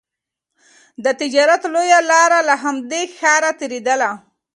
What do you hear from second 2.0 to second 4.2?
لاره له همدې ښاره تېرېدله.